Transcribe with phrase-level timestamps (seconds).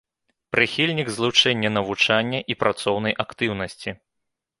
[0.53, 3.95] Прыхільнік злучэння навучання і працоўнай актыўнасці.